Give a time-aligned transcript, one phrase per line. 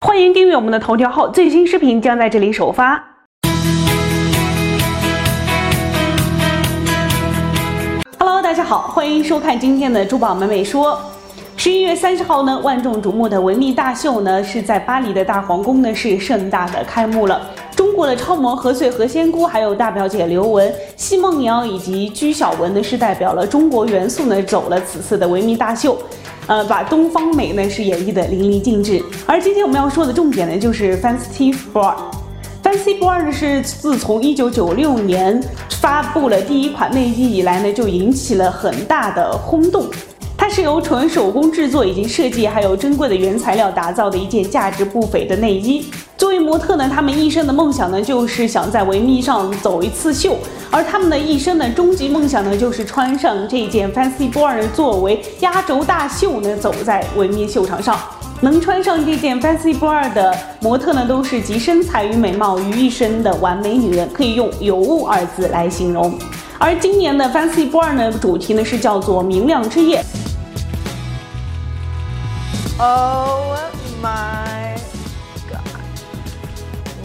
[0.00, 3.02] 欢迎订阅我们的头条号，最新视频将在这里首发。
[8.16, 10.96] Hello，大家好，欢迎收看今天的珠宝美美说。
[11.56, 17.50] 十一月三十号呢，万众瞩目的维密大秀呢，是在巴黎的大皇宫呢，是盛大的开幕了。
[17.74, 25.98] 中国的超模何穗何仙姑，还有大表姐刘雯、奚梦瑶以及鞠晓雯呢，是代表了中国元素呢，走了此次的维密大秀。
[26.48, 29.04] 呃，把东方美呢是演绎的淋漓尽致。
[29.26, 31.94] 而今天我们要说的重点呢，就是 Fancy Four。
[32.64, 35.40] Fancy Four 呢是自从一九九六年
[35.80, 39.88] 发布了第一款内衣以来呢，就引起了很大的轰动。
[40.38, 45.84] 它是由纯手工制作以及设计，还有珍贵的原材料打造的一件价值不菲的内衣。
[46.16, 50.38] 作为模特呢，他们一生的梦想呢，就是想在维密上走一次秀。
[50.70, 57.98] 而他们的一生的终极梦想呢，就是穿上这件 Fancy Bra 作为压轴大秀呢，走在维密秀场上。
[58.40, 66.16] 能穿上这件 Fancy Bra 的模特呢，都是集身材与美貌于一身的完美女人，可以用尤物二字来形容。
[66.58, 70.02] 而今年的 Fancy Bra 呢，主题呢是叫做明亮之夜。
[72.79, 73.57] Oh
[74.01, 74.75] my
[75.49, 75.61] god.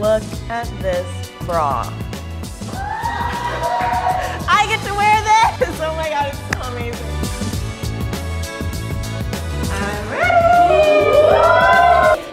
[0.00, 1.06] Look at this
[1.46, 1.86] bra.
[4.48, 5.80] I get to wear this!
[5.80, 7.10] Oh my god, it's so amazing.
[9.70, 10.40] I'm ready!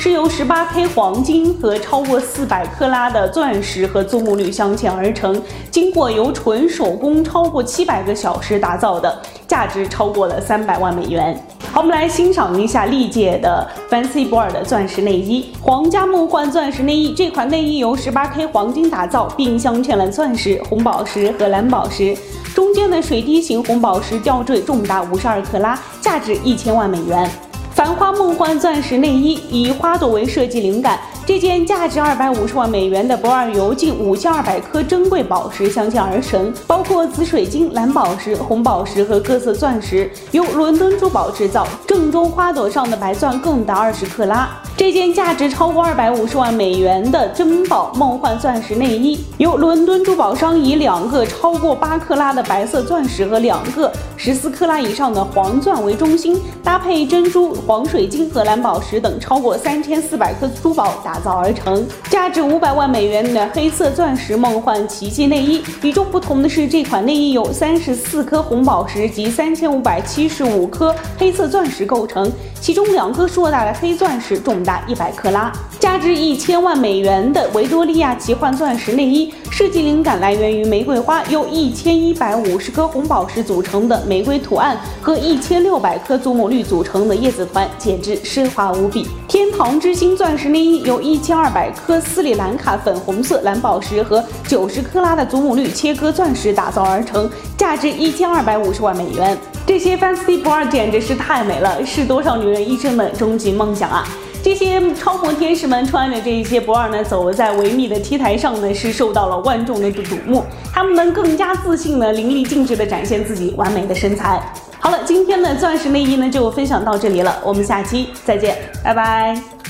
[0.00, 11.38] 是由十八 K 黄金和超过四百克拉的钻石和祖母绿镶嵌而成，经过由纯手工超过七百个小时打造的，价值超过了三百万美元。
[11.75, 17.13] 好，我们来欣赏一下历届的 Fancy Boy 的钻石内衣——皇家梦幻钻石内衣。
[17.13, 22.17] 这款内衣由 18K 黄金打造，并镶嵌了钻石、红宝石和蓝宝石，
[22.53, 27.29] 中间的水滴形红宝石吊坠重达五十二克拉，价值一千万美元。
[27.71, 30.97] 繁花梦幻钻石内衣以花朵为设计灵感。
[31.25, 41.67] 这件价值二百五十万美元的 bra 由近五千二百颗珍贵宝石镶嵌而成，包括紫水晶、蓝宝石、红宝石和各色钻石，由伦敦珠宝制造。
[41.87, 44.47] 正中花朵上的白钻更达二十克拉。
[44.77, 61.14] 这件价值超过二百五十万美元的珍宝梦幻钻石内衣，由伦敦珠宝商以两个超过八克拉的白色钻石和两个十四克拉以上的黄钻为中心，搭配珍珠、黄水晶和蓝宝石等超过三千四百颗珠宝打。
[61.15, 65.63] 打造而成，价值五百万美元的黑色钻石梦幻奇迹内衣。
[65.81, 75.49] 与众不同的是，这款内衣由三十四颗红宝石及三千五百七十五颗黑色钻石构成，其中两颗硕大的黑钻石重达一百克拉。
[75.79, 89.05] 价值一千万美元的维多利亚奇幻钻石内衣，设计灵感来源于玫瑰花，由一千一百五十颗红宝石组成的玫瑰图案和一千六百颗祖母绿组成的叶子团，简直奢华无比。
[89.27, 99.37] 天堂之星钻石内衣由一千二百颗斯里兰卡粉红色蓝宝石和九十克拉的祖母绿切割钻石打造而成，价值一千二百五十万美元。
[99.67, 104.07] 这些 fancy bra 简直是太美了，是多少女人一生的终极梦想啊！
[104.43, 110.43] 这些超模天使们穿着这些 bra 呢，走在维密的 T 台上呢，是受到了万众的瞩目。
[110.71, 114.39] 她们能更加自信的淋漓尽致的展现自己完美的身材。
[114.79, 119.64] 好了，今天的钻石内衣呢就分享到这里了，我们下期再见，拜拜。